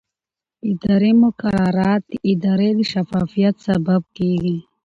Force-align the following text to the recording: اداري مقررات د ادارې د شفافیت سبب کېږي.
اداري 0.71 1.11
مقررات 1.23 2.01
د 2.11 2.13
ادارې 2.31 2.69
د 2.77 2.79
شفافیت 2.91 3.55
سبب 3.67 4.01
کېږي. 4.17 4.57